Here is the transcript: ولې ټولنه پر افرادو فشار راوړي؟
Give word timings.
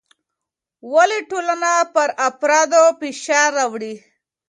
ولې 0.93 1.19
ټولنه 1.29 1.71
پر 1.93 2.09
افرادو 2.29 2.81
فشار 2.99 3.49
راوړي؟ 3.57 3.93